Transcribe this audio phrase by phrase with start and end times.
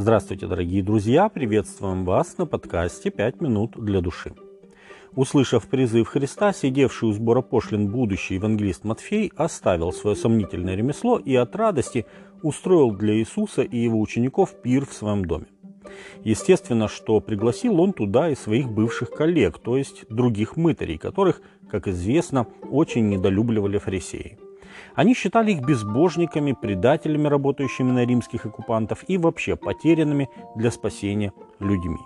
[0.00, 1.28] Здравствуйте, дорогие друзья!
[1.28, 4.32] Приветствуем вас на подкасте «Пять минут для души».
[5.14, 11.34] Услышав призыв Христа, сидевший у сбора пошлин будущий евангелист Матфей оставил свое сомнительное ремесло и
[11.34, 12.06] от радости
[12.42, 15.48] устроил для Иисуса и его учеников пир в своем доме.
[16.24, 21.88] Естественно, что пригласил он туда и своих бывших коллег, то есть других мытарей, которых, как
[21.88, 24.38] известно, очень недолюбливали фарисеи–
[24.94, 32.00] они считали их безбожниками, предателями, работающими на римских оккупантов и вообще потерянными для спасения людьми.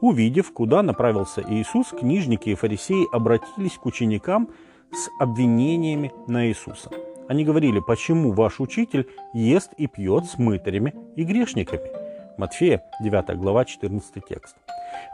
[0.00, 4.50] Увидев, куда направился Иисус, книжники и фарисеи обратились к ученикам
[4.92, 6.90] с обвинениями на Иисуса.
[7.28, 11.88] Они говорили, почему ваш учитель ест и пьет с мытарями и грешниками?
[12.36, 14.56] Матфея, 9 глава, 14 текст.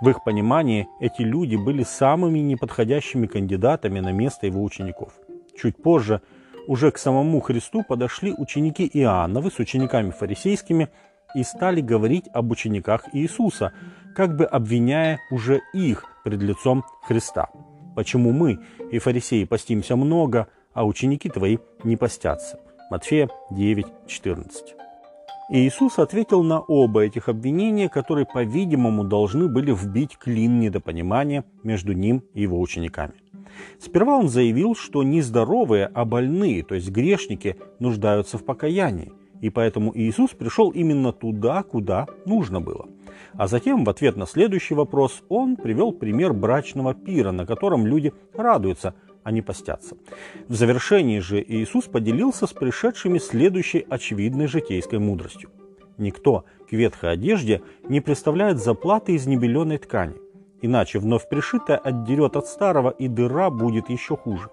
[0.01, 5.13] В их понимании эти люди были самыми неподходящими кандидатами на место его учеников.
[5.61, 6.21] Чуть позже
[6.67, 10.89] уже к самому Христу подошли ученики Иоанновы с учениками фарисейскими
[11.35, 13.73] и стали говорить об учениках Иисуса,
[14.15, 17.49] как бы обвиняя уже их пред лицом Христа.
[17.95, 18.59] Почему мы
[18.91, 22.59] и фарисеи постимся много, а ученики твои не постятся?
[22.91, 24.75] Матфея 9, 14.
[25.49, 31.93] И Иисус ответил на оба этих обвинения, которые, по-видимому, должны были вбить клин недопонимания между
[31.93, 33.15] ним и его учениками.
[33.79, 39.51] Сперва он заявил, что не здоровые, а больные, то есть грешники, нуждаются в покаянии, и
[39.51, 42.87] поэтому Иисус пришел именно туда, куда нужно было.
[43.35, 48.13] А затем, в ответ на следующий вопрос, он привел пример брачного пира, на котором люди
[48.33, 49.97] радуются, а не постятся.
[50.49, 55.51] В завершении же Иисус поделился с пришедшими следующей очевидной житейской мудростью.
[55.99, 60.15] Никто к ветхой одежде не представляет заплаты из небеленой ткани,
[60.63, 64.49] иначе вновь пришитое отдерет от старого, и дыра будет еще хуже.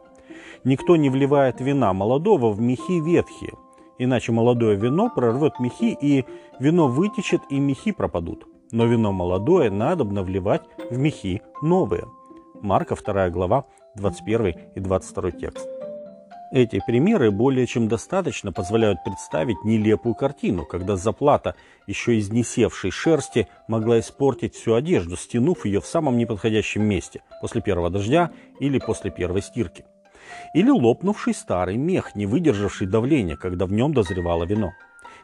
[0.64, 3.54] Никто не вливает вина молодого в мехи ветхие,
[3.98, 6.26] иначе молодое вино прорвет мехи, и
[6.60, 8.48] вино вытечет, и мехи пропадут.
[8.72, 12.06] Но вино молодое надо вливать в мехи новые.
[12.62, 15.73] Марка 2 глава, 21 и 22 текст.
[16.54, 21.56] Эти примеры более чем достаточно позволяют представить нелепую картину, когда заплата
[21.88, 27.90] еще изнесевшей шерсти могла испортить всю одежду, стянув ее в самом неподходящем месте, после первого
[27.90, 29.84] дождя или после первой стирки.
[30.54, 34.74] Или лопнувший старый мех, не выдержавший давления, когда в нем дозревало вино.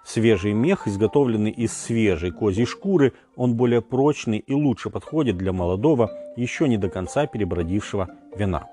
[0.03, 6.09] Свежий мех, изготовленный из свежей козьей шкуры, он более прочный и лучше подходит для молодого,
[6.35, 8.67] еще не до конца перебродившего вина.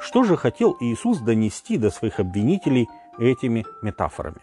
[0.00, 2.88] Что же хотел Иисус донести до своих обвинителей
[3.18, 4.38] этими метафорами?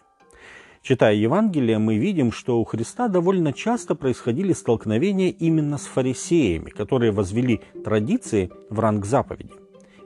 [0.82, 7.14] Читая Евангелие, мы видим, что у Христа довольно часто происходили столкновения именно с фарисеями, которые
[7.14, 9.54] возвели традиции в ранг заповеди.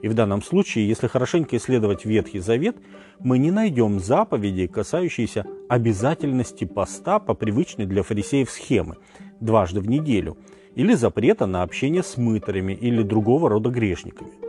[0.02, 2.76] И в данном случае, если хорошенько исследовать Ветхий Завет,
[3.18, 8.98] мы не найдем заповедей, касающиеся обязательности поста по привычной для фарисеев схемы
[9.40, 10.36] дважды в неделю,
[10.76, 14.30] или запрета на общение с мытарями или другого рода грешниками–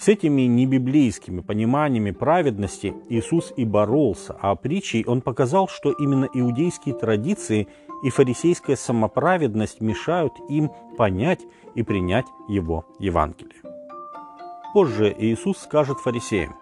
[0.00, 6.94] с этими небиблейскими пониманиями праведности Иисус и боролся, а притчей он показал, что именно иудейские
[6.94, 7.68] традиции
[8.02, 11.40] и фарисейская самоправедность мешают им понять
[11.74, 13.60] и принять его Евангелие.
[14.72, 16.54] Позже Иисус скажет фарисеям,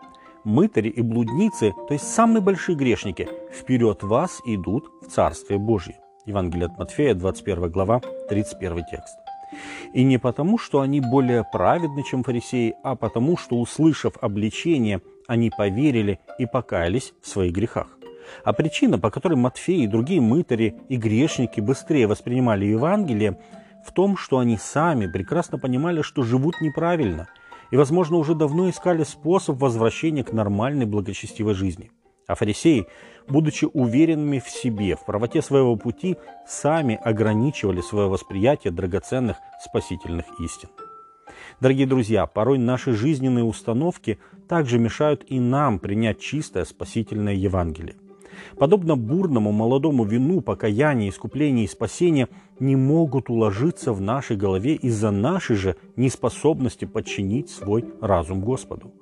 [0.45, 5.97] «Мытари и блудницы, то есть самые большие грешники, вперед вас идут в Царствие Божье».
[6.25, 9.26] Евангелие от Матфея, 21 глава, 31 текст.
[9.93, 15.51] И не потому, что они более праведны, чем фарисеи, а потому, что, услышав обличение, они
[15.57, 17.97] поверили и покаялись в своих грехах.
[18.45, 23.39] А причина, по которой Матфей и другие мытари и грешники быстрее воспринимали Евангелие,
[23.87, 27.29] в том, что они сами прекрасно понимали, что живут неправильно,
[27.71, 31.91] и, возможно, уже давно искали способ возвращения к нормальной благочестивой жизни.
[32.27, 32.87] А фарисеи,
[33.29, 36.17] будучи уверенными в себе, в правоте своего пути,
[36.47, 40.69] сами ограничивали свое восприятие драгоценных спасительных истин.
[41.61, 47.97] Дорогие друзья, порой наши жизненные установки также мешают и нам принять чистое спасительное Евангелие.
[48.59, 52.29] Подобно бурному молодому вину, покаяние, искупление и спасение
[52.59, 58.93] не могут уложиться в нашей голове из-за нашей же неспособности подчинить свой разум Господу.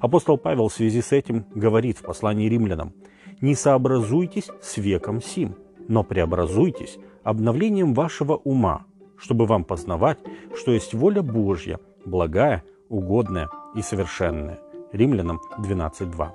[0.00, 2.94] Апостол Павел в связи с этим говорит в послании римлянам,
[3.42, 5.56] «Не сообразуйтесь с веком сим,
[5.88, 8.86] но преобразуйтесь обновлением вашего ума,
[9.18, 10.18] чтобы вам познавать,
[10.56, 14.58] что есть воля Божья, благая, угодная и совершенная».
[14.92, 16.30] Римлянам 12.2.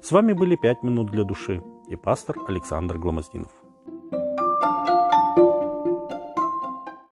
[0.00, 3.61] С вами были «Пять минут для души» и пастор Александр Гломоздинов.